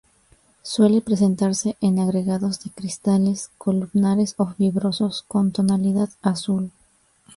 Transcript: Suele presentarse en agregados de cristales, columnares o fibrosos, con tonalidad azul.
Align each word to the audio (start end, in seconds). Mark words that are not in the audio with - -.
Suele 0.63 0.99
presentarse 1.01 1.77
en 1.79 1.99
agregados 1.99 2.59
de 2.63 2.71
cristales, 2.71 3.51
columnares 3.59 4.33
o 4.39 4.47
fibrosos, 4.47 5.21
con 5.27 5.51
tonalidad 5.51 6.09
azul. 6.23 6.71